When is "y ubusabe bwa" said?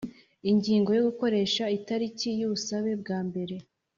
2.39-3.19